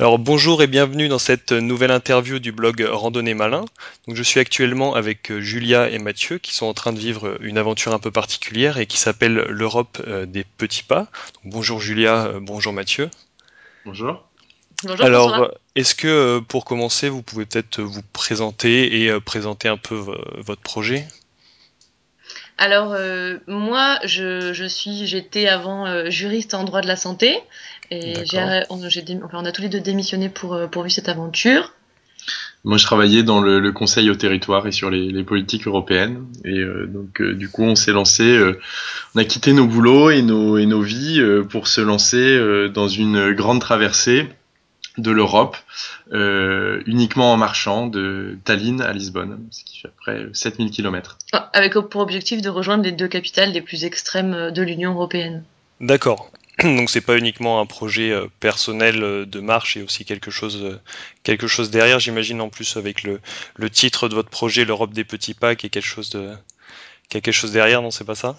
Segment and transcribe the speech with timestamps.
[0.00, 3.64] Alors bonjour et bienvenue dans cette nouvelle interview du blog Randonnée Malin.
[4.08, 7.36] Donc, je suis actuellement avec euh, Julia et Mathieu qui sont en train de vivre
[7.40, 11.06] une aventure un peu particulière et qui s'appelle l'Europe euh, des petits pas.
[11.44, 13.08] bonjour Julia, euh, bonjour Mathieu.
[13.86, 14.26] Bonjour.
[14.82, 19.94] Bonjour, Alors, est-ce que pour commencer, vous pouvez peut-être vous présenter et présenter un peu
[20.38, 21.06] votre projet?
[22.58, 22.96] Alors
[23.46, 27.38] moi, je, suis, j'étais avant juriste en droit de la santé
[27.90, 28.14] et
[28.70, 28.80] on,
[29.32, 31.72] on a tous les deux démissionné pour, euh, pour vivre cette aventure.
[32.64, 36.24] Moi, je travaillais dans le, conseil au territoire et sur les, politiques européennes.
[36.44, 38.40] Et euh, donc, euh, du coup, on s'est lancé,
[39.14, 42.40] on a quitté nos boulots et nos, et nos vies pour se lancer
[42.72, 44.28] dans une grande traversée
[44.96, 45.58] de l'Europe,
[46.10, 51.18] uniquement en marchant de Tallinn à Lisbonne, ce qui fait à près 7000 km.
[51.32, 55.44] Ah, avec pour objectif de rejoindre les deux capitales les plus extrêmes de l'Union européenne.
[55.82, 56.30] D'accord.
[56.62, 60.30] Donc c'est pas uniquement un projet euh, personnel euh, de marche, y a aussi quelque
[60.30, 60.78] chose, euh,
[61.24, 61.98] quelque chose derrière.
[61.98, 63.20] J'imagine en plus avec le,
[63.70, 66.32] titre de votre projet, l'Europe des petits pas, qui est quelque chose de,
[67.08, 68.36] quelque chose derrière, non C'est pas ça?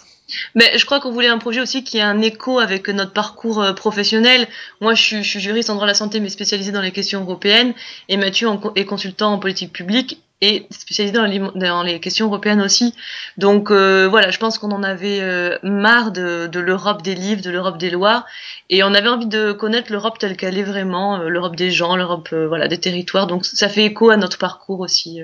[0.56, 3.64] Mais je crois qu'on voulait un projet aussi qui ait un écho avec notre parcours
[3.76, 4.48] professionnel.
[4.80, 6.92] Moi, je suis, je suis, juriste en droit de la santé, mais spécialisé dans les
[6.92, 7.74] questions européennes,
[8.08, 12.94] et Mathieu est consultant en politique publique et spécialisé dans, les questions européennes aussi.
[13.38, 17.50] Donc euh, voilà, je pense qu'on en avait euh, marre de, l'Europe des livres, de
[17.50, 18.26] l'Europe des lois,
[18.70, 21.96] et on avait envie de connaître l'Europe telle qu'elle est vraiment, euh, l'Europe des gens,
[21.96, 23.28] l'Europe voilà des territoires.
[23.28, 25.20] Donc ça fait écho à notre parcours aussi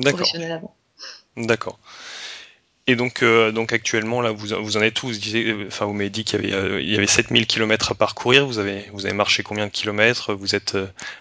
[0.00, 0.74] professionnel avant.
[1.36, 1.78] D'accord.
[2.86, 5.20] Et donc, donc actuellement, là, vous, vous en êtes tous.
[5.20, 8.46] Vous, enfin, vous m'avez dit qu'il y avait, il y avait 7000 km à parcourir.
[8.46, 10.34] Vous avez, vous avez marché combien de kilomètres?
[10.34, 10.76] Vous êtes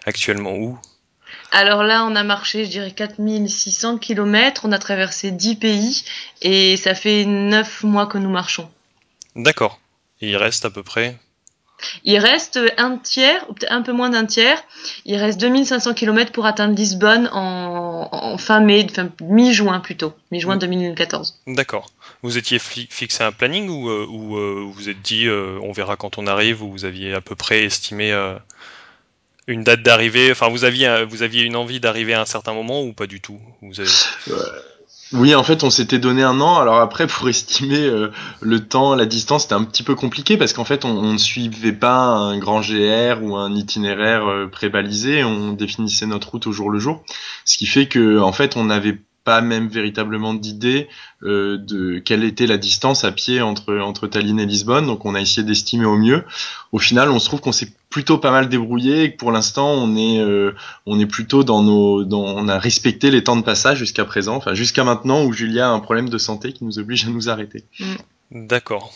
[0.06, 0.80] actuellement où?
[1.52, 6.04] Alors là, on a marché, je dirais, 4600 km, on a traversé 10 pays
[6.42, 8.70] et ça fait 9 mois que nous marchons.
[9.36, 9.80] D'accord.
[10.22, 11.18] Et il reste à peu près?
[12.04, 14.62] Il reste un tiers, ou peut-être un peu moins d'un tiers.
[15.06, 21.40] Il reste 2500 km pour atteindre Lisbonne en, fin mai, fin mi-juin plutôt, mi-juin 2014.
[21.46, 21.56] Mm.
[21.56, 21.90] D'accord.
[22.22, 25.96] Vous étiez fixé un planning ou, euh, euh, vous vous êtes dit euh, on verra
[25.96, 28.12] quand on arrive ou vous aviez à peu près estimé
[29.50, 32.84] une date d'arrivée Enfin, vous aviez, vous aviez une envie d'arriver à un certain moment
[32.84, 33.40] ou pas du tout?
[35.12, 36.60] Oui, en fait, on s'était donné un an.
[36.60, 38.12] Alors après, pour estimer euh,
[38.42, 41.74] le temps, la distance, c'était un petit peu compliqué parce qu'en fait, on, ne suivait
[41.74, 45.24] pas un grand GR ou un itinéraire euh, prébalisé.
[45.24, 47.04] On définissait notre route au jour le jour,
[47.46, 49.00] ce qui fait que, en fait, on n'avait
[49.30, 50.88] pas même véritablement d'idée
[51.22, 54.88] euh, de quelle était la distance à pied entre entre Tallinn et Lisbonne.
[54.88, 56.24] Donc on a essayé d'estimer au mieux.
[56.72, 59.70] Au final, on se trouve qu'on s'est plutôt pas mal débrouillé et que pour l'instant
[59.70, 60.56] on est euh,
[60.88, 64.36] on est plutôt dans nos dans, on a respecté les temps de passage jusqu'à présent,
[64.36, 67.30] enfin jusqu'à maintenant où Julia a un problème de santé qui nous oblige à nous
[67.30, 67.66] arrêter.
[67.80, 68.48] Mm.
[68.48, 68.92] D'accord.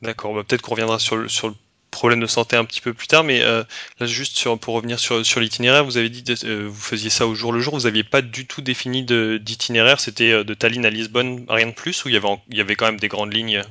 [0.00, 1.54] D'accord, bah, peut-être qu'on reviendra sur le, sur le
[1.90, 3.62] problème de santé un petit peu plus tard, mais euh,
[3.98, 7.26] là juste sur, pour revenir sur, sur l'itinéraire, vous avez dit euh, vous faisiez ça
[7.26, 10.86] au jour le jour, vous n'aviez pas du tout défini d'itinéraire, c'était euh, de Tallinn
[10.86, 13.08] à Lisbonne, rien de plus, ou il y avait, il y avait quand même des
[13.08, 13.62] grandes lignes?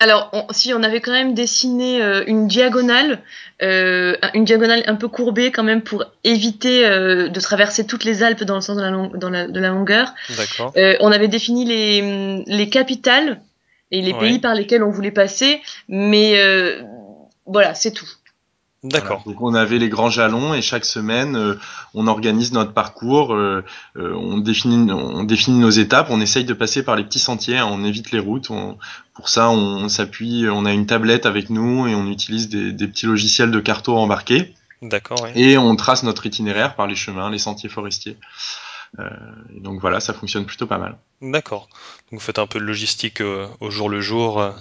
[0.00, 3.20] Alors, si on avait quand même dessiné une diagonale,
[3.60, 8.54] une diagonale un peu courbée quand même pour éviter de traverser toutes les Alpes dans
[8.54, 10.14] le sens de la, dans la, de la longueur.
[10.36, 10.72] D'accord.
[11.00, 13.40] on avait défini les, les capitales
[13.90, 16.38] et les pays par lesquels on voulait passer, mais
[17.48, 18.08] voilà, c'est tout.
[18.84, 19.24] D'accord.
[19.26, 21.58] Donc on avait les grands jalons et chaque semaine euh,
[21.94, 23.64] on organise notre parcours, euh,
[23.96, 27.58] euh, on définit on définit nos étapes, on essaye de passer par les petits sentiers,
[27.58, 28.50] hein, on évite les routes.
[29.14, 33.06] pour ça on, s'appuie, on a une tablette avec nous et on utilise des, petits
[33.06, 34.54] logiciels de carto embarqués.
[34.80, 35.26] D'accord.
[35.34, 38.16] Et on trace notre itinéraire par les chemins, les sentiers forestiers.
[39.00, 40.96] et donc voilà, ça fonctionne plutôt pas mal.
[41.20, 41.68] D'accord.
[42.12, 43.20] Donc vous faites un peu de logistique
[43.58, 44.54] au jour le jour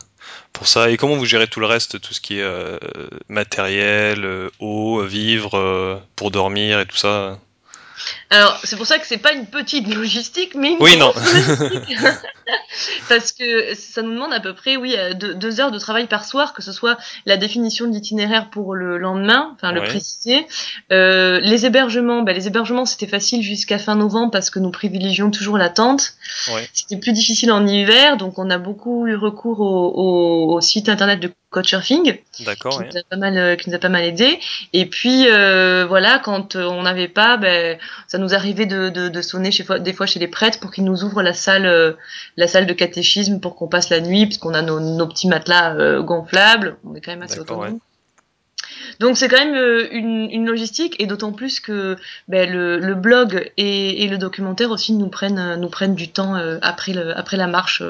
[0.53, 0.89] pour ça.
[0.89, 2.77] Et comment vous gérez tout le reste, tout ce qui est euh,
[3.29, 7.39] matériel, euh, eau, vivre, euh, pour dormir et tout ça?
[8.29, 11.13] Alors, c'est pour ça que c'est pas une petite logistique, mais une oui, non.
[13.09, 16.53] Parce que ça nous demande à peu près, oui, deux, heures de travail par soir,
[16.53, 20.45] que ce soit la définition de l'itinéraire pour le lendemain, enfin le préciser.
[20.91, 25.31] Euh, les hébergements, bah, les hébergements c'était facile jusqu'à fin novembre parce que nous privilégions
[25.31, 26.13] toujours la tente.
[26.73, 31.19] C'était plus difficile en hiver, donc on a beaucoup eu recours au, au site internet
[31.19, 34.39] de Couchsurfing, D'accord, qui, nous a pas mal, euh, qui nous a pas mal aidé.
[34.73, 39.09] Et puis euh, voilà, quand euh, on n'avait pas, ben, ça nous arrivait de, de,
[39.09, 41.97] de sonner chez, des fois chez les prêtres pour qu'ils nous ouvrent la salle,
[42.37, 45.99] la salle de catéchisme pour qu'on passe la nuit, puisqu'on a nos, nos, petits matelas
[46.01, 46.77] gonflables.
[46.83, 47.79] On est quand même assez autonome.
[48.99, 53.51] Donc c'est quand même une, une, logistique et d'autant plus que ben, le, le, blog
[53.57, 57.47] et, et, le documentaire aussi nous prennent, nous prennent du temps après, le, après la
[57.47, 57.81] marche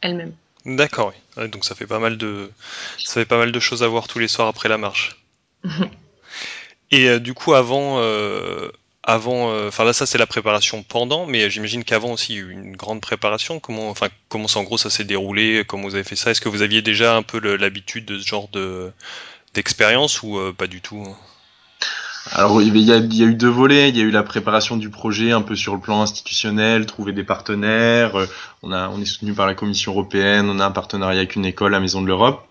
[0.00, 0.32] elle-même.
[0.66, 1.48] D'accord, oui.
[1.48, 2.50] donc ça fait pas mal de
[2.98, 5.16] ça fait pas mal de choses à voir tous les soirs après la marche.
[6.90, 8.70] Et euh, du coup, avant, euh,
[9.02, 13.00] avant, euh, enfin là, ça c'est la préparation pendant, mais j'imagine qu'avant aussi une grande
[13.00, 13.60] préparation.
[13.60, 15.64] Comment, enfin, comment ça, en gros ça s'est déroulé?
[15.66, 16.30] Comment vous avez fait ça?
[16.30, 18.92] Est-ce que vous aviez déjà un peu l'habitude de ce genre de
[19.54, 21.16] d'expérience ou pas du tout
[22.32, 23.88] alors il y, a, il y, a, eu deux volets.
[23.88, 27.12] Il y a eu la préparation du projet un peu sur le plan institutionnel, trouver
[27.12, 28.12] des partenaires.
[28.62, 30.48] On a, on est soutenu par la Commission européenne.
[30.50, 32.46] On a un partenariat avec une école, la Maison de l'Europe.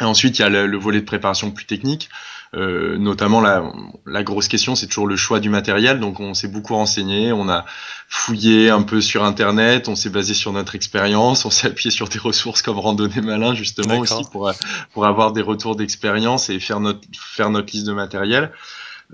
[0.00, 2.08] Et ensuite il y a le, le, volet de préparation plus technique.
[2.54, 3.62] Euh, notamment la,
[4.04, 6.00] la grosse question, c'est toujours le choix du matériel.
[6.00, 7.64] Donc on s'est beaucoup renseigné, on a
[8.08, 12.08] fouillé un peu sur Internet, on s'est basé sur notre expérience, on s'est appuyé sur
[12.08, 14.52] des ressources comme Randonnée Malin justement aussi pour
[14.92, 18.52] pour avoir des retours d'expérience et faire notre faire notre liste de matériel.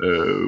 [0.00, 0.46] Euh,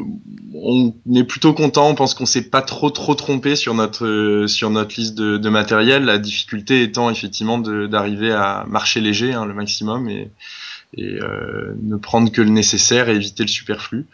[0.54, 4.70] on est plutôt content, on pense qu'on s'est pas trop trop trompé sur notre sur
[4.70, 6.04] notre liste de, de matériel.
[6.04, 10.30] La difficulté étant effectivement d'arriver à marcher léger hein, le maximum et
[10.96, 14.06] et euh, ne prendre que le nécessaire et éviter le superflu.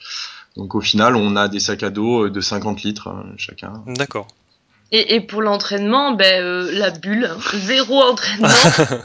[0.56, 3.82] Donc au final, on a des sacs à dos de 50 litres hein, chacun.
[3.86, 4.28] D'accord.
[4.92, 7.38] Et, et, pour l'entraînement, ben, euh, la bulle, hein.
[7.54, 8.48] zéro entraînement.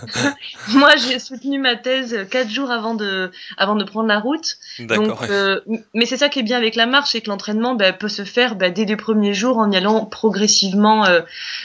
[0.69, 4.57] Moi, j'ai soutenu ma thèse quatre jours avant de, avant de prendre la route.
[4.79, 5.59] Donc, euh,
[5.95, 8.25] mais c'est ça qui est bien avec la marche, c'est que l'entraînement ben, peut se
[8.25, 11.21] faire ben, dès les premiers jours en y allant progressivement euh,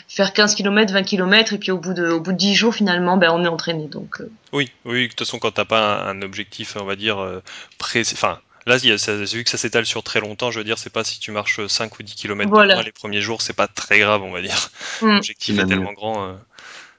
[0.09, 2.75] faire 15 km, 20 km, et puis au bout de, au bout de 10 jours,
[2.75, 3.87] finalement, ben, on est entraîné.
[3.87, 4.31] Donc, euh.
[4.53, 7.43] Oui, oui, de toute façon, quand t'as pas un, un, objectif, on va dire,
[7.77, 11.05] pré enfin, Là, vu que ça s'étale sur très longtemps, je veux dire, c'est pas
[11.05, 12.83] si tu marches 5 ou 10 km voilà.
[12.83, 14.71] les premiers jours, c'est pas très grave, on va dire.
[15.03, 15.15] Mm.
[15.15, 16.27] L'objectif est tellement grand.
[16.29, 16.33] Euh,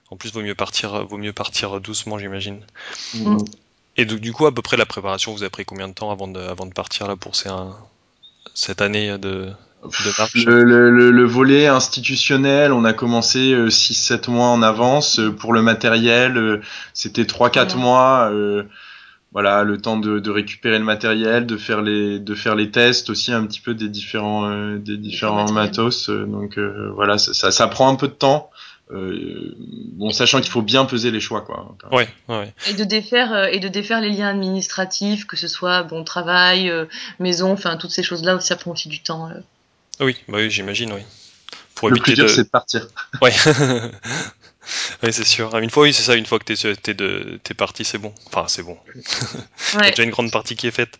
[0.10, 2.62] en plus, vaut mieux partir, vaut mieux partir doucement, j'imagine.
[3.16, 3.38] Mm.
[3.98, 6.10] Et donc, du coup, à peu près la préparation, vous avez pris combien de temps
[6.10, 7.50] avant de, avant de partir là pour ces,
[8.54, 9.52] cette année de,
[9.84, 10.36] de marche?
[10.36, 15.20] Le, le, le, volet institutionnel, on a commencé 6-7 mois en avance.
[15.38, 16.62] Pour le matériel,
[16.94, 18.32] c'était 3-4 mois
[19.38, 23.12] voilà le temps de, de, récupérer le matériel de faire les de faire les tests
[23.12, 26.10] aussi un petit peu des différents euh, des différents matos.
[26.10, 28.50] Euh, donc euh, voilà ça, ça, ça, prend un peu de temps.
[28.90, 29.54] Euh,
[29.94, 31.76] bon sachant qu'il faut bien peser les choix quoi.
[31.92, 32.52] Ouais, ouais.
[32.68, 36.74] et de défaire et de défaire les liens administratifs que ce soit bon travail
[37.20, 39.30] maison enfin toutes ces choses là ça prend aussi du temps
[40.00, 41.02] oui bah oui j'imagine oui
[41.78, 42.30] pour le plus dur de...
[42.30, 42.88] c'est de partir
[43.22, 43.34] ouais
[45.04, 45.56] Oui, c'est sûr.
[45.58, 46.16] Une fois, oui, c'est ça.
[46.16, 48.14] Une fois que t'es es, parti, c'est bon.
[48.28, 48.78] Enfin, c'est bon.
[49.76, 50.98] Il y a déjà une grande partie qui est faite.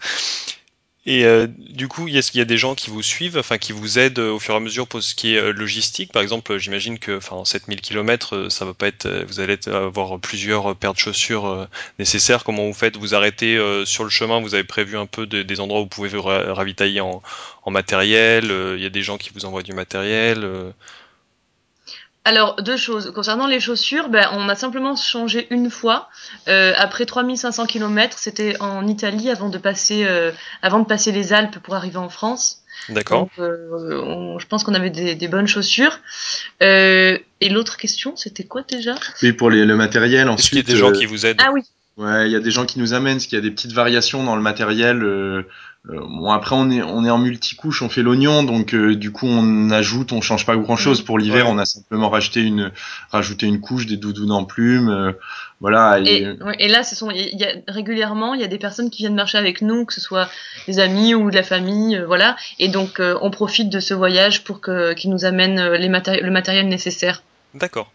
[1.10, 3.98] Et euh, du coup, est-ce y a des gens qui vous suivent, enfin qui vous
[3.98, 7.00] aident au fur et à mesure pour ce qui est euh, logistique Par exemple, j'imagine
[7.00, 10.94] que, enfin, en 7000 km, euh, ça va pas être, vous allez avoir plusieurs paires
[10.94, 11.68] de chaussures
[11.98, 12.44] nécessaires.
[12.44, 12.98] Comment vous faites?
[12.98, 15.90] Vous arrêtez sur le chemin Vous avez prévu un peu de, des endroits où vous
[15.90, 17.22] pouvez vous ravitailler en
[17.68, 18.46] matériel
[18.76, 20.46] Il y a des gens qui vous envoient du matériel
[22.28, 23.14] alors, deux choses.
[23.16, 26.10] Concernant les chaussures, ben, on a simplement changé une fois.
[26.50, 31.32] Euh, après 3500 km, c'était en Italie avant de, passer, euh, avant de passer les
[31.32, 32.64] Alpes pour arriver en France.
[32.90, 33.30] D'accord.
[33.40, 36.02] Euh, je pense qu'on avait des, des, bonnes chaussures.
[36.62, 38.96] Euh, et l'autre question, c'était quoi déjà?
[39.24, 40.40] Oui, pour les, le matériel, ensuite.
[40.40, 41.40] Est-ce qu'il y a des gens qui vous aident?
[41.42, 41.62] Ah oui.
[41.98, 43.74] Ouais, il y a des gens qui nous amènent, parce qu'il y a des petites
[43.74, 45.04] variations dans le matériel.
[45.04, 45.48] Euh,
[45.90, 49.12] euh, bon après on est on est en multicouche, on fait l'oignon, donc euh, du
[49.12, 51.02] coup on ajoute, on change pas grand chose.
[51.02, 51.52] Pour l'hiver, ouais.
[51.52, 52.72] on a simplement racheté une
[53.10, 55.14] rajouté une couche, des doudounes en plumes, euh,
[55.62, 56.00] voilà.
[56.00, 58.58] Et, et, ouais, et là, ce sont il y a régulièrement il y a des
[58.58, 60.30] personnes qui viennent marcher avec nous, que ce soit
[60.68, 62.36] des amis ou de la famille, voilà.
[62.60, 66.32] Et donc on profite de ce voyage pour que qu'ils nous amènent les matéri le
[66.32, 67.24] matériel nécessaire.
[67.54, 67.92] D'accord,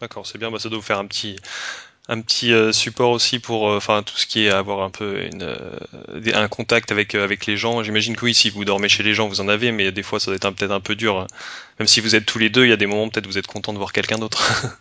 [0.00, 0.50] d'accord, c'est bien.
[0.50, 1.36] Bah, ça doit vous faire un petit
[2.12, 5.22] un petit euh, support aussi pour euh, enfin tout ce qui est avoir un peu
[5.32, 5.78] une, euh,
[6.34, 7.82] un contact avec avec les gens.
[7.82, 10.20] J'imagine que oui si vous dormez chez les gens vous en avez mais des fois
[10.20, 11.26] ça doit être peut-être un peu dur hein.
[11.78, 13.46] même si vous êtes tous les deux il y a des moments peut-être vous êtes
[13.46, 14.42] content de voir quelqu'un d'autre.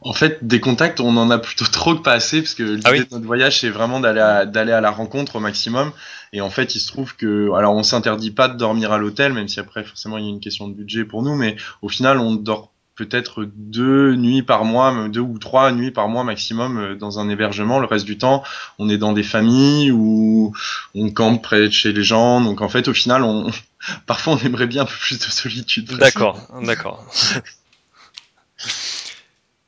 [0.00, 2.82] En fait des contacts on en a plutôt trop que pas assez parce que l'idée
[2.84, 3.00] ah oui.
[3.00, 5.92] de notre voyage c'est vraiment d'aller à, d'aller à la rencontre au maximum.
[6.32, 9.32] Et en fait il se trouve que alors on s'interdit pas de dormir à l'hôtel
[9.32, 11.88] même si après forcément il y a une question de budget pour nous mais au
[11.90, 16.78] final on dort peut-être deux nuits par mois, deux ou trois nuits par mois maximum
[16.78, 17.80] euh, dans un hébergement.
[17.80, 18.42] Le reste du temps,
[18.78, 20.52] on est dans des familles ou
[20.94, 22.40] on campe près de chez les gens.
[22.40, 23.50] Donc en fait, au final, on
[24.06, 25.96] parfois on aimerait bien un peu plus de solitude.
[25.96, 27.04] D'accord, d'accord.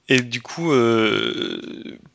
[0.08, 1.60] Et du coup, euh,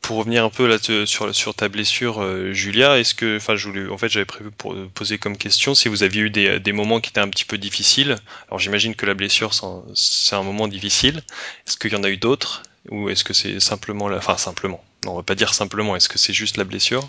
[0.00, 3.98] pour revenir un peu sur, ta blessure, euh, Julia, est-ce que, enfin, je voulais, en
[3.98, 7.20] fait, j'avais prévu pour poser comme question si vous aviez eu des, moments qui étaient
[7.20, 8.16] un petit peu difficiles.
[8.48, 9.52] Alors, j'imagine que la blessure,
[9.94, 11.22] c'est un moment difficile.
[11.66, 14.82] Est-ce qu'il y en a eu d'autres, ou est-ce que c'est simplement, la, enfin, simplement,
[15.04, 15.94] non, on va pas dire simplement.
[15.94, 17.06] Est-ce que c'est juste la blessure?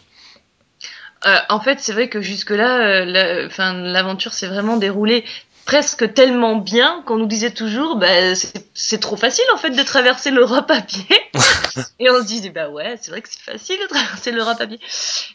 [1.25, 5.24] Euh, En fait, c'est vrai que jusque là, l'aventure s'est vraiment déroulée
[5.65, 8.36] presque tellement bien qu'on nous disait toujours bah,
[8.74, 11.05] c'est trop facile en fait de traverser l'Europe à pied.
[12.00, 14.67] et on se disait bah ouais, c'est vrai que c'est facile de traverser l'Europe à
[14.67, 14.79] pied.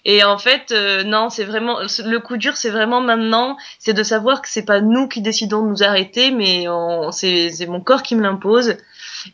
[0.05, 4.03] Et en fait, euh, non, c'est vraiment le coup dur, c'est vraiment maintenant, c'est de
[4.03, 6.67] savoir que c'est pas nous qui décidons de nous arrêter, mais
[7.13, 8.77] c'est mon corps qui me l'impose.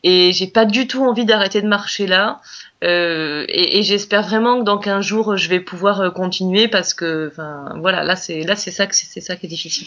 [0.03, 2.41] Et j'ai pas du tout envie d'arrêter de marcher là.
[2.83, 6.93] Euh, et, et j'espère vraiment que dans 15 jours, je vais pouvoir euh, continuer parce
[6.93, 9.87] que, enfin, voilà, là c'est là c'est ça que c'est ça qui est difficile.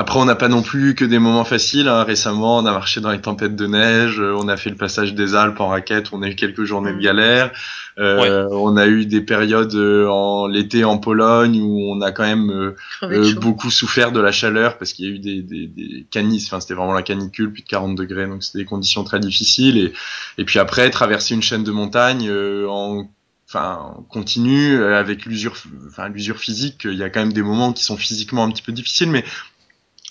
[0.00, 1.86] Après, on n'a pas non plus que des moments faciles.
[1.86, 2.04] Hein.
[2.04, 5.12] Récemment, on a marché dans les tempêtes de neige, euh, on a fait le passage
[5.12, 7.02] des Alpes en raquette, on a eu quelques journées de mm.
[7.02, 7.52] galère.
[7.98, 12.22] Euh, On a eu des périodes euh, en l'été en Pologne où on a quand
[12.22, 15.66] même euh, euh beaucoup souffert de la chaleur parce qu'il y a eu des, des,
[15.66, 19.04] des canis, enfin c'était vraiment la canicule, plus de 40 degrés, donc c'était des conditions
[19.04, 19.76] très difficiles.
[19.76, 19.92] Et,
[20.38, 22.30] et puis après, traverser une chaîne de montagne
[22.66, 23.06] en
[23.46, 25.56] enfin continue avec l'usure
[25.88, 28.62] enfin l'usure physique il y a quand même des moments qui sont physiquement un petit
[28.62, 29.24] peu difficiles mais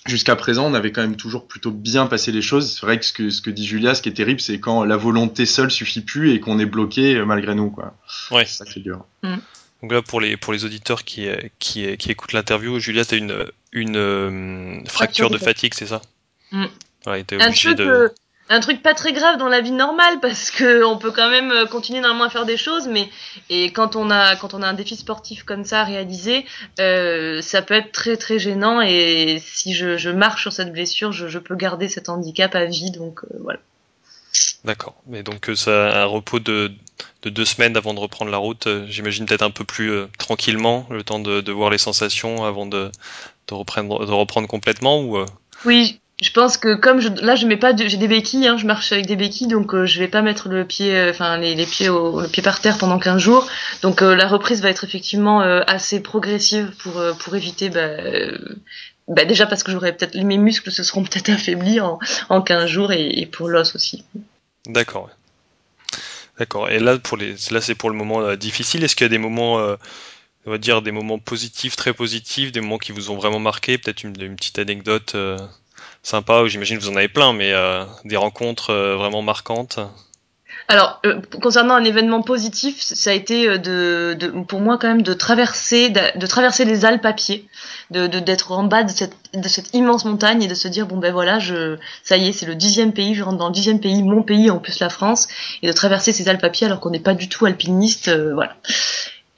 [0.06, 2.74] jusqu'à présent, on avait quand même toujours plutôt bien passé les choses.
[2.74, 4.84] C'est vrai que ce, que ce que dit Julia, ce qui est terrible, c'est quand
[4.84, 7.94] la volonté seule suffit plus et qu'on est bloqué euh, malgré nous, quoi.
[8.30, 8.44] Ouais.
[8.46, 9.04] C'est ça qui est dur.
[9.22, 9.36] Mm.
[9.82, 13.16] Donc là, pour les, pour les auditeurs qui, euh, qui, qui écoutent l'interview, Julia, t'as
[13.16, 16.02] une, une euh, fracture de fatigue, c'est ça
[16.52, 16.66] mm.
[17.06, 18.12] ouais, obligé de
[18.50, 21.52] un truc pas très grave dans la vie normale parce que on peut quand même
[21.52, 23.08] euh, continuer normalement à faire des choses, mais
[23.48, 26.44] et quand on a quand on a un défi sportif comme ça à réaliser,
[26.80, 31.12] euh, ça peut être très très gênant et si je, je marche sur cette blessure,
[31.12, 33.60] je, je, peux garder cet handicap à vie, donc euh, voilà.
[34.64, 34.96] D'accord.
[35.06, 36.72] Mais donc ça un repos de,
[37.22, 41.04] de deux semaines avant de reprendre la route, j'imagine peut-être un peu plus tranquillement, le
[41.04, 42.90] temps de, de, voir les sensations avant de,
[43.46, 45.24] de reprendre de reprendre complètement ou.
[45.64, 48.66] Oui, je pense que comme je, là je mets pas j'ai des béquilles hein, je
[48.66, 51.54] marche avec des béquilles donc euh, je vais pas mettre le pied euh, enfin les,
[51.54, 53.48] les, pieds au, le pied par terre pendant 15 jours
[53.82, 57.96] donc euh, la reprise va être effectivement assez progressive pour pour éviter bah,
[59.08, 61.98] bah déjà parce que j'aurais peut-être mes muscles se seront peut-être affaiblis en,
[62.28, 64.04] en 15 jours et, et pour l'os aussi.
[64.66, 65.08] D'accord.
[66.38, 66.70] D'accord.
[66.70, 69.18] Et là pour les là c'est pour le moment difficile est-ce qu'il y a des
[69.18, 69.56] moments
[70.46, 73.78] on va dire des moments positifs très positifs des moments qui vous ont vraiment marqué?
[73.78, 75.16] Peut-être une, une petite anecdote
[76.02, 79.80] sympa, j'imagine que vous en avez plein, mais euh, des rencontres euh, vraiment marquantes
[80.68, 85.14] alors, euh, concernant un événement positif, ça a été de, pour moi quand même de
[85.14, 87.48] traverser, de, traverser les Alpes à pied,
[87.90, 91.12] d'être en bas de cette, de cette immense montagne et de se dire bon ben
[91.12, 94.00] voilà, je, ça y est, c'est le dixième pays, je rentre dans le dixième pays,
[94.04, 95.26] mon pays en plus la France,
[95.62, 98.54] et de traverser ces Alpes à pied alors qu'on n'est pas du tout alpiniste, voilà.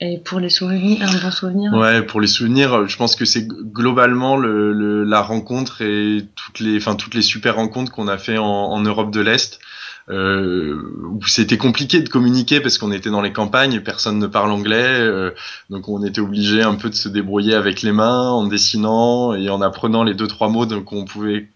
[0.05, 3.47] Et pour les souvenirs, un bon souvenir Ouais, pour les souvenirs, je pense que c'est
[3.47, 8.17] globalement le, le, la rencontre et toutes les, enfin toutes les super rencontres qu'on a
[8.17, 9.61] fait en, en Europe de l'Est
[10.09, 14.51] euh, où c'était compliqué de communiquer parce qu'on était dans les campagnes, personne ne parle
[14.51, 15.31] anglais, euh,
[15.69, 19.49] donc on était obligé un peu de se débrouiller avec les mains, en dessinant et
[19.49, 21.47] en apprenant les deux trois mots qu'on pouvait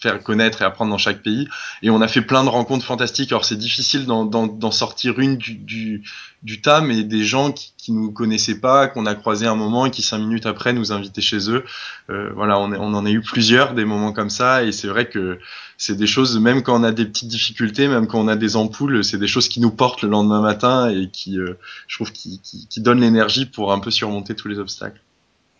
[0.00, 1.46] faire connaître et apprendre dans chaque pays.
[1.82, 3.32] Et on a fait plein de rencontres fantastiques.
[3.32, 6.02] Alors c'est difficile d'en sortir une du, du,
[6.42, 9.86] du tas, mais des gens qui, qui nous connaissaient pas, qu'on a croisé un moment
[9.86, 11.64] et qui cinq minutes après nous invitaient chez eux.
[12.08, 15.08] Euh, voilà, on, on en a eu plusieurs des moments comme ça et c'est vrai
[15.08, 15.38] que
[15.76, 18.56] c'est des choses, même quand on a des petites difficultés, même quand on a des
[18.56, 22.12] ampoules, c'est des choses qui nous portent le lendemain matin et qui, euh, je trouve,
[22.12, 25.00] qui, qui, qui donnent l'énergie pour un peu surmonter tous les obstacles.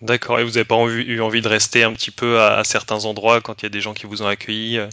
[0.02, 0.38] D'accord.
[0.38, 3.40] Et vous n'avez pas eu envie de rester un petit peu à, à, certains endroits
[3.42, 4.88] quand il y a des gens qui vous ont accueilli euh?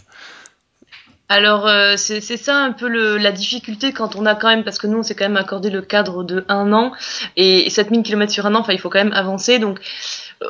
[1.28, 4.78] Alors euh, c'est ça un peu le, la difficulté quand on a quand même parce
[4.78, 6.92] que nous on s'est quand même accordé le cadre de un an
[7.36, 9.80] et 7000 km sur un an, enfin il faut quand même avancer donc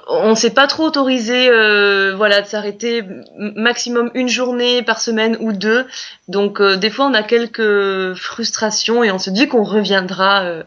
[0.07, 3.03] on s'est pas trop autorisé euh, voilà de s'arrêter
[3.37, 5.87] maximum une journée par semaine ou deux
[6.29, 10.63] donc euh, des fois on a quelques frustrations et on se dit qu'on reviendra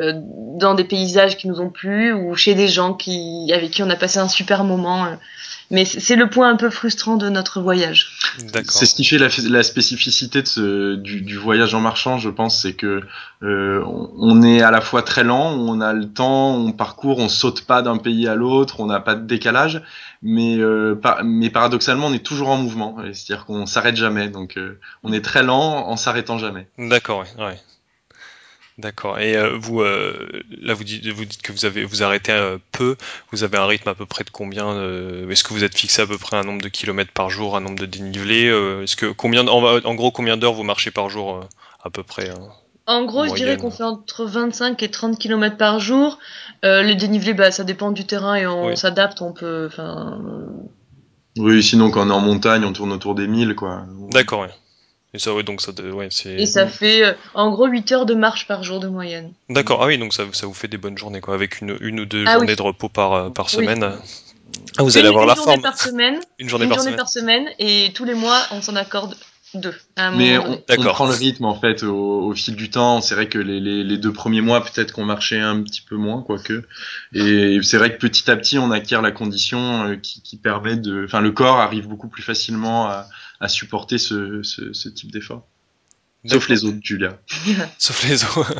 [0.00, 0.14] euh,
[0.58, 3.90] dans des paysages qui nous ont plu ou chez des gens qui avec qui on
[3.90, 5.06] a passé un super moment.
[5.70, 8.18] Mais c'est le point un peu frustrant de notre voyage.
[8.68, 12.28] C'est ce qui fait la, la spécificité de ce, du, du, voyage en marchant, je
[12.28, 13.02] pense, c'est que
[13.42, 17.28] euh, on est à la fois très lent, on a le temps, on parcourt, on
[17.28, 19.80] saute pas d'un pays à l'autre, on n'a pas de décalage,
[20.22, 24.56] mais euh, par, mais paradoxalement, on est toujours en mouvement, c'est-à-dire qu'on s'arrête jamais, donc
[24.56, 26.66] euh, on est très lent en s'arrêtant jamais.
[26.78, 27.44] D'accord, ouais.
[27.44, 27.60] ouais.
[28.80, 29.18] D'accord.
[29.18, 32.56] Et euh, vous, euh, là, vous dites, vous dites que vous avez vous arrêtez euh,
[32.72, 32.96] peu.
[33.30, 36.00] Vous avez un rythme à peu près de combien euh, Est-ce que vous êtes fixé
[36.00, 38.96] à peu près un nombre de kilomètres par jour, un nombre de dénivelés euh, Est-ce
[38.96, 41.40] que combien, en, en, gros, combien d'heures vous marchez par jour euh,
[41.84, 42.38] à peu près hein,
[42.86, 46.18] En gros, je dirais qu'on fait entre 25 et 30 kilomètres par jour.
[46.62, 48.76] les dénivelés, bah, ça dépend du terrain et on oui.
[48.78, 49.20] s'adapte.
[49.20, 50.18] On peut, enfin.
[51.36, 53.82] Oui, sinon quand on est en montagne, on tourne autour des 1000, quoi.
[54.10, 54.40] D'accord.
[54.40, 54.50] Ouais.
[55.12, 56.34] Et ça, ouais, donc ça, ouais, c'est.
[56.34, 59.32] Et ça fait euh, en gros 8 heures de marche par jour de moyenne.
[59.48, 62.00] D'accord, ah oui, donc ça, ça vous fait des bonnes journées, quoi, avec une, une
[62.00, 62.56] ou deux ah journées oui.
[62.56, 63.92] de repos par, par semaine.
[64.78, 65.62] Ah, vous allez avoir une la journée forme.
[65.62, 66.98] par semaine, Une journée une par journée semaine.
[66.98, 69.16] par semaine, et tous les mois, on s'en accorde
[69.54, 69.74] deux.
[70.16, 73.00] Mais on, prend le rythme en fait au, au fil du temps.
[73.00, 75.96] C'est vrai que les, les, les deux premiers mois, peut-être qu'on marchait un petit peu
[75.96, 76.64] moins, quoique.
[77.12, 80.76] Et c'est vrai que petit à petit, on acquiert la condition euh, qui, qui permet
[80.76, 81.04] de.
[81.04, 83.08] Enfin, le corps arrive beaucoup plus facilement à,
[83.40, 85.46] à supporter ce, ce, ce type d'effort.
[86.26, 87.18] Sauf les autres, Julia.
[87.78, 88.54] Sauf les autres.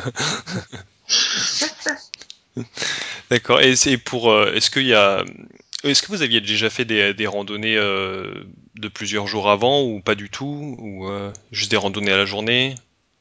[3.29, 3.61] D'accord.
[3.61, 4.31] Et c'est pour.
[4.31, 5.23] euh, Est-ce qu'il y a.
[5.83, 8.43] Est-ce que vous aviez déjà fait des, des randonnées euh,
[8.75, 12.25] de plusieurs jours avant ou pas du tout Ou euh, juste des randonnées à la
[12.25, 12.75] journée?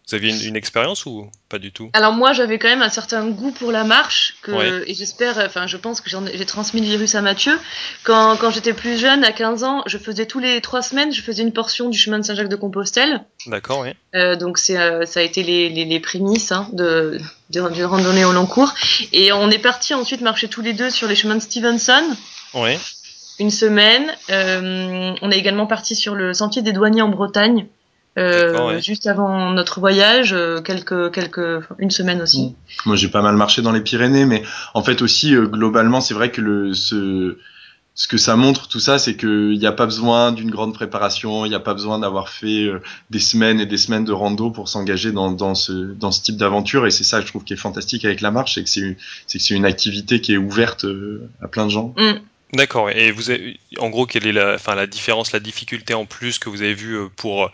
[0.09, 1.89] Vous aviez une, une expérience ou pas du tout?
[1.93, 4.83] Alors moi, j'avais quand même un certain goût pour la marche, que, Ouais.
[4.91, 7.57] et j'espère, enfin je pense que j'ai transmis le virus à Mathieu.
[8.03, 11.23] Quand, quand j'étais plus jeune, à 15 ans, je faisais tous les trois semaines, je
[11.23, 13.25] faisais une portion du chemin de Saint-Jacques-de-Compostelle.
[13.47, 13.91] D'accord, oui.
[14.17, 17.21] Euh, donc c'est, euh, ça a été les, les, les prémices hein, de,
[17.85, 18.75] randonnée au long cours.
[19.13, 22.03] Et on est parti ensuite marcher tous les deux sur les chemins de Stevenson
[22.55, 22.77] Oui.
[23.41, 24.07] Une semaine.
[24.31, 27.67] Euh, on est également parti sur le sentier des douaniers en Bretagne.
[28.19, 28.83] euh, ouais.
[28.83, 32.55] juste avant notre voyage, euh, quelques, quelques, une semaine aussi.
[32.85, 34.43] Moi, j'ai pas mal marché dans les Pyrénées, mais
[34.75, 37.39] en fait aussi euh, globalement, c'est vrai que le ce
[37.95, 41.45] ce que ça montre tout ça, c'est qu'il n'y a pas besoin d'une grande préparation,
[41.45, 42.81] il n'y a pas besoin d'avoir fait euh,
[43.11, 46.37] des semaines et des semaines de rando pour s'engager dans, dans ce dans ce type
[46.37, 46.87] d'aventure.
[46.87, 48.97] Et c'est ça, je trouve, qui est fantastique avec la marche, c'est que c'est une
[49.27, 51.95] c'est que c'est une activité qui est ouverte euh, à plein de gens.
[51.97, 52.21] Mm.
[52.53, 52.91] D'accord.
[52.91, 56.39] Et vous avez, en gros, quelle est la, enfin, la différence, la difficulté en plus
[56.39, 57.51] que vous avez vu euh, pour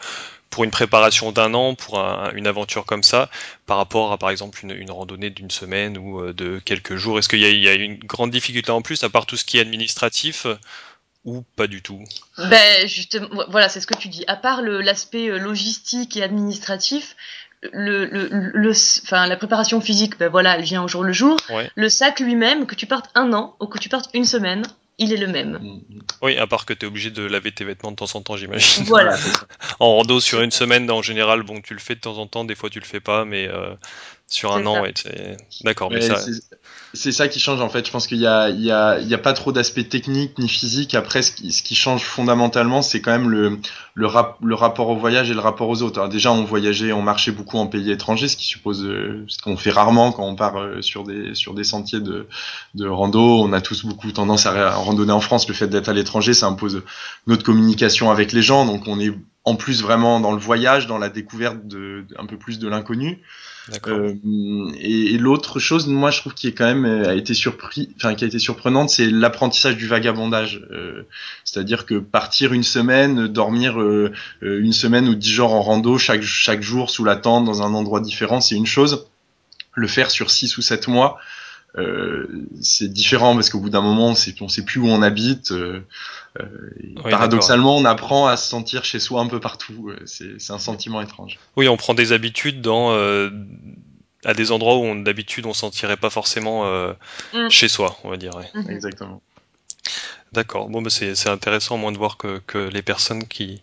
[0.48, 3.28] pour une préparation d'un an, pour un- une aventure comme ça,
[3.66, 7.18] par rapport à par exemple une, une randonnée d'une semaine ou euh, de quelques jours?
[7.18, 9.36] Est-ce qu'il y a, il y a une grande difficulté en plus, à part tout
[9.36, 10.56] ce qui est administratif, euh,
[11.26, 12.02] ou pas du tout?
[12.38, 14.24] Ben justement, voilà, c'est ce que tu dis.
[14.28, 17.16] À part l'aspect euh, logistique et administratif,
[17.72, 21.36] le, le, le, enfin, la préparation physique, ben voilà, elle vient au jour le jour.
[21.50, 21.68] Ouais.
[21.74, 24.62] Le sac lui-même, que tu partes un an ou que tu partes une semaine,
[24.98, 25.80] il est le même.
[26.22, 28.36] Oui, à part que tu es obligé de laver tes vêtements de temps en temps,
[28.36, 28.84] j'imagine.
[28.86, 29.16] Voilà.
[29.78, 32.44] En rando sur une semaine, en général, bon, tu le fais de temps en temps,
[32.44, 33.74] des fois tu le fais pas, mais euh,
[34.28, 36.42] sur un an, ouais, c'est- d'accord, mais Ouais, ça, c'est-
[36.94, 37.86] c'est ça qui change en fait.
[37.86, 40.38] Je pense qu'il y a, il y a, il y a pas trop d'aspect technique
[40.38, 40.94] ni physique.
[40.94, 43.58] Après, ce qui, ce qui change fondamentalement, c'est quand même le,
[43.94, 45.98] le, rap- le rapport au voyage et le rapport aux autres.
[45.98, 49.38] Alors déjà, on voyageait, on marchait beaucoup en pays étrangers, ce qui suppose, euh, ce
[49.38, 52.26] qu'on fait rarement quand on part euh, sur des, sur des sentiers de,
[52.74, 53.42] de rando.
[53.42, 55.46] On a tous beaucoup tendance à randonner en France.
[55.48, 56.82] Le fait d'être à l'étranger, ça impose
[57.26, 58.64] notre communication avec les gens.
[58.66, 59.12] Donc, on est
[59.46, 62.68] en plus vraiment dans le voyage, dans la découverte de, de- un peu plus de
[62.68, 63.20] l'inconnu.
[63.90, 64.14] Euh,
[64.78, 67.88] et et l'autre chose, moi, je trouve qui est quand même euh, a été surpris,
[67.96, 70.62] enfin qui a été surprenante, c'est l'apprentissage du vagabondage.
[70.70, 71.02] Euh,
[71.44, 76.22] C'est-à-dire que partir une semaine, dormir euh, une semaine ou dix jours en rando chaque
[76.22, 79.06] chaque jour sous la tente dans un endroit différent, c'est une chose.
[79.74, 81.18] Le faire sur six ou sept mois,
[82.62, 85.52] c'est différent parce qu'au bout d'un moment, on on sait plus où on habite.
[85.52, 85.80] euh,
[86.40, 86.44] euh,
[87.04, 89.90] Oui, paradoxalement, on apprend à se sentir chez soi un peu partout.
[89.90, 91.38] Euh, C'est c'est un sentiment étrange.
[91.56, 93.30] Oui, on prend des habitudes dans euh,
[94.24, 96.92] à des endroits où on- d'habitude on s'en tirait pas forcément euh,
[97.34, 97.48] Mm.
[97.50, 98.34] chez soi, on va dire.
[98.36, 98.50] ouais.
[98.54, 98.70] Mhm.
[98.70, 99.20] Exactement.
[100.32, 100.68] D'accord.
[100.68, 103.62] Bon, bah, c'est c'est intéressant au moins de voir que, que les personnes qui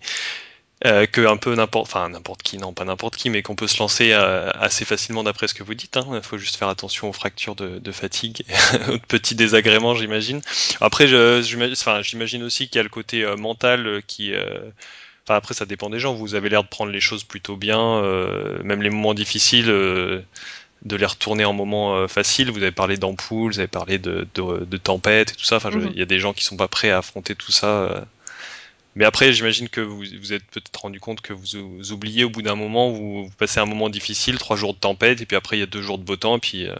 [0.85, 3.67] euh, que un peu n'importe, enfin n'importe qui, non pas n'importe qui, mais qu'on peut
[3.67, 5.97] se lancer euh, assez facilement d'après ce que vous dites.
[6.13, 8.43] Il faut juste faire attention aux fractures de, de fatigue,
[8.89, 10.41] aux petits désagréments, j'imagine.
[10.81, 14.33] Après, j'imagine aussi qu'il y a le côté euh, mental qui
[15.25, 16.13] Enfin, après, ça dépend des gens.
[16.13, 20.21] Vous avez l'air de prendre les choses plutôt bien, euh, même les moments difficiles, euh,
[20.83, 22.51] de les retourner en moments euh, faciles.
[22.51, 25.57] Vous avez parlé d'ampoules, vous avez parlé de, de, de tempêtes et tout ça.
[25.57, 28.05] Enfin, je- il y a des gens qui sont pas prêts à affronter tout ça.
[28.95, 31.45] Mais après, j'imagine que vous vous êtes peut-être rendu compte que vous,
[31.77, 34.79] vous oubliez au bout d'un moment, vous, vous passez un moment difficile, trois jours de
[34.79, 36.75] tempête, et puis après il y a deux jours de beau temps, et puis euh,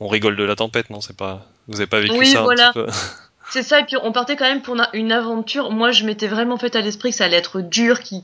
[0.00, 1.00] on rigole de la tempête, non?
[1.00, 2.68] C'est pas, vous avez pas vécu Oui, ça voilà.
[2.68, 2.92] un petit peu?
[3.50, 5.70] C'est ça, et puis on partait quand même pour une aventure.
[5.70, 8.22] Moi, je m'étais vraiment fait à l'esprit que ça allait être dur, qu'il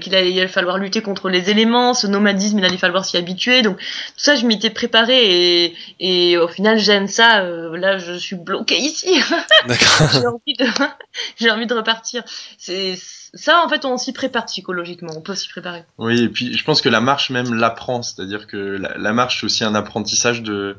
[0.00, 3.62] qu'il allait falloir lutter contre les éléments, ce nomadisme, il allait falloir s'y habituer.
[3.62, 3.84] Donc, tout
[4.16, 7.42] ça, je m'étais préparée et, et au final, j'aime ça.
[7.42, 9.20] Euh, là, je suis bloquée ici.
[9.66, 10.08] D'accord.
[10.12, 10.66] j'ai envie de,
[11.36, 12.22] j'ai envie de repartir.
[12.56, 12.98] C'est
[13.34, 15.12] ça, en fait, on s'y prépare psychologiquement.
[15.14, 15.84] On peut s'y préparer.
[15.98, 19.40] Oui, et puis je pense que la marche même l'apprend, c'est-à-dire que la, la marche
[19.40, 20.78] c'est aussi un apprentissage de,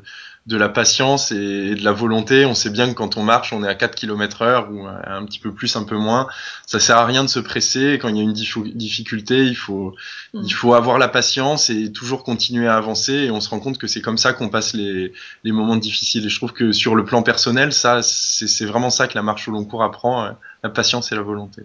[0.50, 2.44] de la patience et, et de la volonté.
[2.44, 5.24] On sait bien que quand on marche, on est à 4 km heure ou un
[5.24, 6.26] petit peu plus, un peu moins.
[6.66, 7.98] Ça sert à rien de se presser.
[8.02, 9.94] Quand il y a une diffi- difficulté, il faut,
[10.34, 10.42] Mm.
[10.44, 13.12] il faut avoir la patience et toujours continuer à avancer.
[13.14, 15.12] Et on se rend compte que c'est comme ça qu'on passe les,
[15.44, 16.26] les moments difficiles.
[16.26, 19.22] Et je trouve que sur le plan personnel, ça, c'est c'est vraiment ça que la
[19.22, 20.30] marche au long cours apprend, euh,
[20.64, 21.62] la patience et la volonté.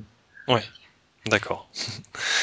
[1.28, 1.68] D'accord.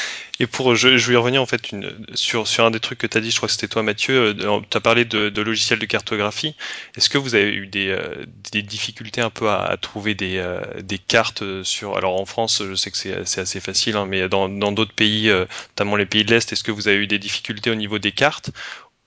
[0.43, 1.73] Et pour, je, je vais revenir en fait
[2.15, 4.35] sur, sur un des trucs que tu as dit, je crois que c'était toi Mathieu,
[4.37, 6.53] euh, tu as parlé de, logiciels de cartographie.
[6.97, 10.61] Est-ce que vous avez eu des, euh, des difficultés un peu à, trouver des, euh,
[10.81, 11.95] des cartes sur...
[11.95, 15.31] Alors en France, je sais que c'est assez facile, hein, mais dans d'autres pays,
[15.69, 18.11] notamment les pays de l'Est, est-ce que vous avez eu des difficultés au niveau des
[18.11, 18.49] cartes?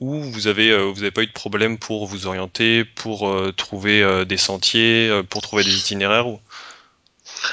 [0.00, 5.20] Ou vous avez vous pas eu de problème pour vous orienter, pour trouver des sentiers,
[5.28, 6.40] pour trouver des itinéraires ou...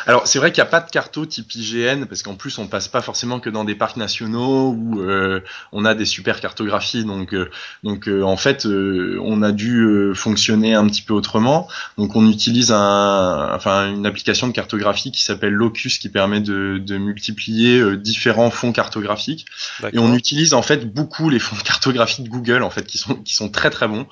[0.08, 2.68] Alors c'est vrai qu'il n'y a pas de carto type IGN parce qu'en plus on
[2.68, 7.04] passe pas forcément que dans des parcs nationaux où euh, on a des super cartographies.
[7.06, 7.50] Donc euh,
[7.84, 11.68] donc euh, en fait on a dû fonctionner un petit peu autrement.
[11.98, 16.80] Donc on utilise un enfin une application de cartographie qui s'appelle Locus qui permet de,
[16.80, 19.46] de multiplier différents fonds cartographiques.
[19.92, 22.98] Et on utilise en fait beaucoup les fonds de cartographie de Google en fait qui
[22.98, 24.08] sont qui sont très très bons.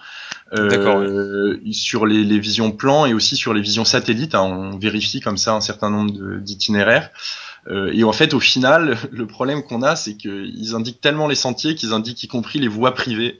[0.53, 4.35] Euh, sur les, les, visions plans et aussi sur les visions satellites.
[4.35, 7.09] Hein, on vérifie comme ça un certain nombre d'itinéraires.
[7.67, 11.35] Euh, et en fait, au final, le problème qu'on a, c'est qu'ils indiquent tellement les
[11.35, 13.39] sentiers qu'ils indiquent y compris les voies privées.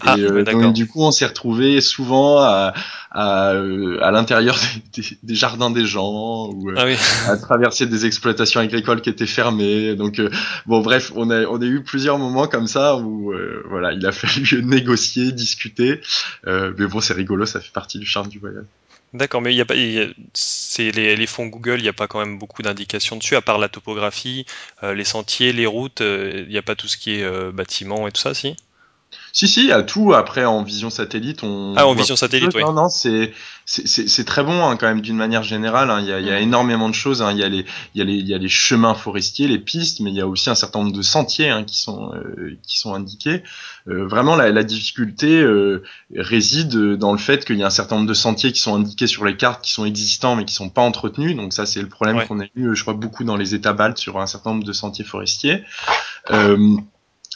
[0.00, 2.74] Ah, et euh, donc, du coup, on s'est retrouvé souvent à,
[3.12, 4.58] à, euh, à l'intérieur
[4.92, 9.26] des, des, jardins des gens ou euh, ah à traverser des exploitations agricoles qui étaient
[9.26, 9.94] fermées.
[9.94, 10.20] Donc,
[10.66, 13.32] bon, bref, on a, on a eu plusieurs moments comme ça où,
[13.68, 16.00] voilà, il a fallu négocier, discuter.
[16.46, 18.64] mais bon, c'est rigolo, ça fait partie du charme du voyage.
[19.12, 19.74] D'accord, mais il y a pas,
[20.34, 23.42] c'est les, les, fonds Google, il n'y a pas quand même beaucoup d'indications dessus, à
[23.42, 24.46] part la topographie,
[24.84, 27.50] euh, les sentiers, les routes, euh, il n'y a pas tout ce qui est euh,
[27.50, 28.56] bâtiment et tout ça, si?
[29.32, 30.14] Si, si, à tout.
[30.14, 31.74] Après, en vision satellite, on.
[31.76, 32.62] Ah, en vision satellite, oui.
[32.62, 33.32] Non, non, c'est
[33.66, 35.90] c'est très bon hein, quand même d'une manière générale.
[35.90, 36.00] Hein.
[36.00, 37.22] Il, y a, il y, a, énormément de choses.
[37.22, 37.30] Hein.
[37.30, 37.64] Il, y a les,
[37.94, 40.20] il, y a les, il y a les chemins forestiers, les pistes, mais il y
[40.20, 43.44] a aussi un certain nombre de sentiers hein, qui sont euh, qui sont indiqués.
[43.88, 45.84] Euh, vraiment, la, la difficulté euh,
[46.16, 49.06] réside dans le fait qu'il y a un certain nombre de sentiers qui sont indiqués
[49.06, 51.36] sur les cartes, qui sont existants mais qui sont pas entretenus.
[51.36, 53.98] Donc ça, c'est le problème qu'on a eu, je crois, beaucoup dans les États baltes
[53.98, 55.62] sur un certain nombre de sentiers forestiers.
[56.30, 56.76] Euh,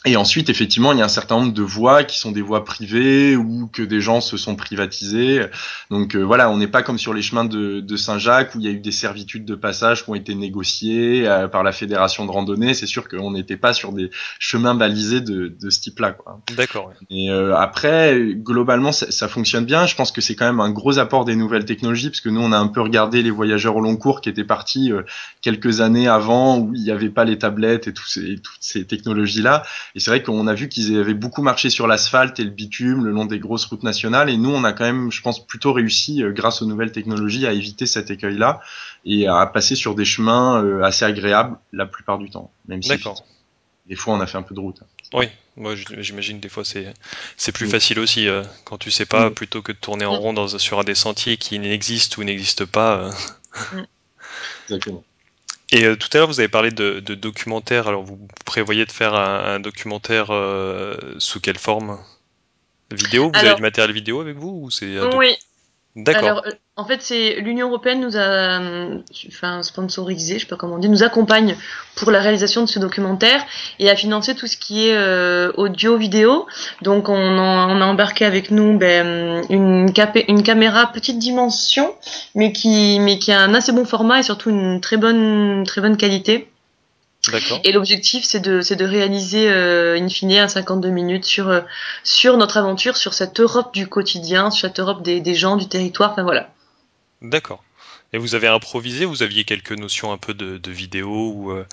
[0.07, 2.63] et ensuite, effectivement, il y a un certain nombre de voies qui sont des voies
[2.63, 5.47] privées ou que des gens se sont privatisés.
[5.89, 8.67] Donc euh, voilà, on n'est pas comme sur les chemins de, de Saint-Jacques où il
[8.67, 12.27] y a eu des servitudes de passage qui ont été négociées euh, par la fédération
[12.27, 12.75] de randonnée.
[12.75, 16.19] C'est sûr qu'on n'était pas sur des chemins balisés de, de ce type-là.
[16.55, 16.93] D'accord.
[17.09, 19.87] Et euh, après, globalement, ça, ça, fonctionne bien.
[19.87, 22.43] Je pense que c'est quand même un gros apport des nouvelles technologies parce que nous,
[22.43, 24.93] on a un peu regardé les voyageurs au long cours qui étaient partis
[25.41, 28.61] quelques années avant où il n'y avait pas les tablettes et, tous ces, et toutes
[28.61, 29.63] ces technologies-là.
[29.95, 33.05] Et c'est vrai qu'on a vu qu'ils avaient beaucoup marché sur l'asphalte et le bitume
[33.05, 34.29] le long des grosses routes nationales.
[34.29, 37.47] Et nous, on a quand même, je pense, plutôt réussi, euh, grâce aux nouvelles technologies,
[37.47, 38.61] à éviter cet écueil-là
[39.05, 42.51] et à passer sur des chemins euh, assez agréables la plupart du temps.
[42.67, 42.93] Même si
[43.87, 44.81] des fois, on a fait un peu de route.
[45.13, 45.27] Oui,
[45.57, 46.93] moi j'imagine des fois c'est
[47.37, 50.33] c'est plus facile aussi euh, quand tu sais pas plutôt que de tourner en rond
[50.33, 53.11] dans, sur des sentiers qui n'existent ou n'existent pas.
[54.65, 55.05] Exactement.
[55.71, 57.89] Et euh, tout à l'heure, vous avez parlé de, de, documentaire.
[57.89, 61.99] Alors, vous prévoyez de faire un, documentaire euh, sous quelle forme?
[62.91, 63.31] Vidéo?
[63.33, 65.35] Vous avez du matériel vidéo avec vous ou c'est Oui,
[65.97, 66.25] D'accord.
[66.25, 70.57] Alors, euh, en fait, c'est l'Union européenne nous a, euh, enfin, sponsorisé, je sais pas
[70.57, 71.57] comment on dit, nous accompagne
[71.95, 73.45] pour la réalisation de ce documentaire
[73.79, 76.47] et a financé tout ce qui est euh, audio-vidéo.
[76.83, 79.93] Donc, on, on, a embarqué avec nous ben, une,
[80.29, 81.95] une caméra petite dimension,
[82.35, 85.81] mais qui, mais qui a un assez bon format et surtout une très bonne, très
[85.81, 86.49] bonne qualité.
[87.65, 91.61] Et l'objectif, c'est de, de réaliser, euh, in fine, un 52 minutes sur, euh,
[92.03, 95.69] sur notre aventure, sur cette Europe du quotidien, sur cette Europe des, des gens, du
[95.69, 96.53] territoire, enfin voilà.
[97.23, 97.63] D'accord.
[98.13, 101.67] Et vous avez improvisé, vous aviez quelques notions un peu de, de vidéo ou euh,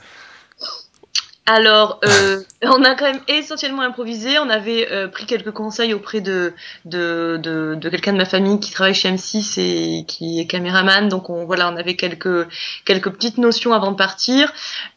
[1.48, 4.38] alors, euh, on a quand même essentiellement improvisé.
[4.40, 6.54] On avait euh, pris quelques conseils auprès de,
[6.86, 11.10] de, de, de quelqu'un de ma famille qui travaille chez M6 et qui est caméraman.
[11.10, 12.48] Donc, on, voilà, on avait quelques,
[12.86, 14.54] quelques petites notions avant de partir.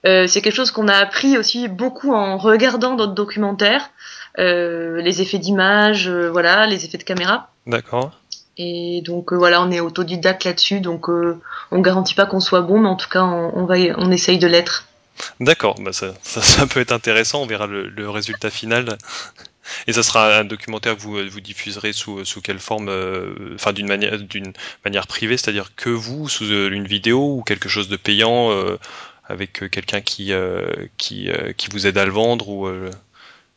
[0.07, 3.91] Euh, c'est quelque chose qu'on a appris aussi beaucoup en regardant d'autres documentaires.
[4.39, 7.51] Euh, les effets d'image, euh, voilà, les effets de caméra.
[7.67, 8.13] D'accord.
[8.59, 12.89] Et donc voilà, on est autodidacte là-dessus, donc on garantit pas qu'on soit bon, mais
[12.89, 14.87] en tout cas on, on va, on essaye de l'être.
[15.41, 18.99] D'accord, bah ça, peut être intéressant, on verra le, résultat final.
[19.87, 23.89] Et ça sera un documentaire que vous, vous diffuserez sous, quelle forme euh, Enfin, d'une
[23.89, 24.53] manière, d'une
[24.85, 28.79] manière privée, c'est-à-dire que vous, sous euh, une vidéo ou quelque chose de payant euh,
[29.27, 30.33] avec quelqu'un qui,
[30.99, 32.69] qui, qui vous aide à le vendre ou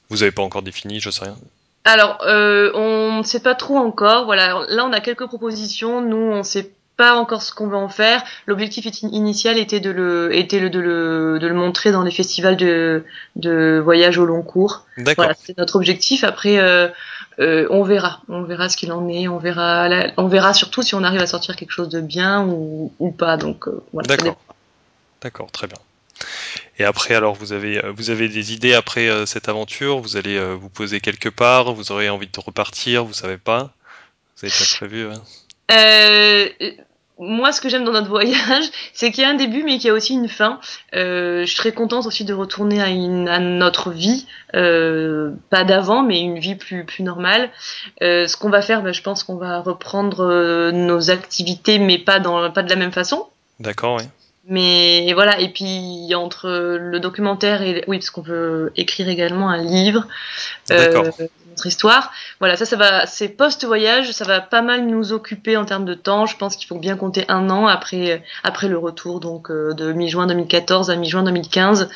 [0.10, 1.36] vous n'avez pas encore défini, je sais rien.
[1.84, 4.24] Alors, on ne sait pas trop encore.
[4.24, 6.00] Voilà, là, on a quelques propositions.
[6.00, 8.24] Nous, on sait pas encore ce qu'on veut en faire.
[8.48, 12.58] L'objectif initial était de le, était le, de le, de le montrer dans les festivals
[12.58, 13.06] de,
[13.36, 14.86] de voyage au long cours.
[15.16, 16.24] Voilà, c'est notre objectif.
[16.24, 16.90] Après, euh,
[17.40, 20.96] euh, on verra, on verra ce qu'il en est, on verra, on verra surtout si
[20.96, 23.38] on arrive à sortir quelque chose de bien ou, ou pas.
[23.38, 24.08] Donc euh, voilà.
[24.08, 24.38] D'accord.
[25.22, 25.78] D'accord, très bien.
[26.80, 30.00] Et après, alors, vous avez, vous avez des idées après cette aventure?
[30.00, 31.74] Vous allez vous poser quelque part?
[31.74, 33.04] Vous aurez envie de repartir?
[33.04, 33.72] Vous savez pas?
[34.36, 35.22] Vous avez déjà prévu hein?
[37.20, 39.88] Moi, ce que j'aime dans notre voyage, c'est qu'il y a un début, mais qu'il
[39.88, 40.60] y a aussi une fin.
[40.96, 46.04] Euh, je très contente aussi de retourner à, une, à notre vie, euh, pas d'avant,
[46.04, 47.50] mais une vie plus plus normale.
[48.02, 51.98] Euh, ce qu'on va faire, bah, je pense qu'on va reprendre euh, nos activités, mais
[51.98, 53.26] pas dans pas de la même façon.
[53.60, 54.04] D'accord, oui.
[54.50, 59.62] Mais voilà, et puis entre le documentaire et oui, parce qu'on veut écrire également un
[59.62, 60.08] livre.
[60.72, 61.12] Euh,
[61.58, 62.12] notre histoire.
[62.40, 65.96] Voilà, ça, ça va, c'est post-voyage, ça va pas mal nous occuper en termes de
[65.96, 66.26] temps.
[66.26, 69.92] Je pense qu'il faut bien compter un an après, après le retour, donc euh, de
[69.92, 71.90] mi-juin 2014 à mi-juin 2015.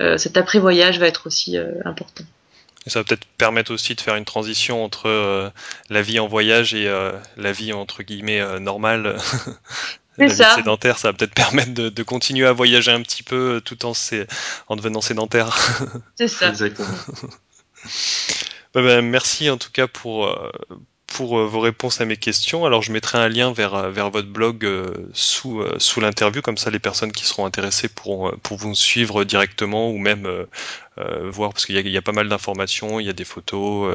[0.00, 2.24] Euh, cet après-voyage va être aussi euh, important.
[2.86, 5.50] Et ça va peut-être permettre aussi de faire une transition entre euh,
[5.88, 9.16] la vie en voyage et euh, la vie entre guillemets euh, normale.
[10.18, 10.54] la vie ça.
[10.54, 13.92] sédentaire, ça va peut-être permettre de, de, continuer à voyager un petit peu tout en,
[14.68, 15.56] en devenant sédentaire.
[16.16, 16.48] C'est ça.
[16.48, 16.88] Exactement.
[18.74, 20.50] Bah, bah, merci en tout cas pour, euh,
[21.12, 22.64] pour euh, vos réponses à mes questions.
[22.64, 24.68] Alors je mettrai un lien vers, euh, vers votre blog
[25.12, 29.90] sous, sous l'interview, comme ça les personnes qui seront intéressées pourront pour vous suivre directement
[29.90, 33.12] ou même euh, voir, parce qu'il y, y, a pas mal d'informations, il y a
[33.12, 33.94] des photos,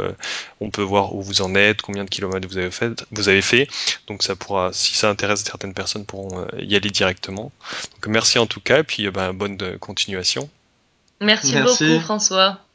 [0.59, 3.41] on peut voir où vous en êtes, combien de kilomètres vous avez fait, vous avez
[3.41, 3.67] fait.
[4.07, 7.51] Donc ça pourra, si ça intéresse certaines personnes, pourront y aller directement.
[7.93, 10.49] Donc merci en tout cas, et puis bah, bonne continuation.
[11.21, 11.85] Merci, merci.
[11.85, 12.66] beaucoup François.